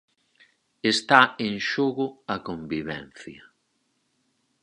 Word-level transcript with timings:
Está 0.93 1.21
en 1.47 1.55
xogo 1.69 2.07
a 2.33 2.35
convivencia. 2.47 3.41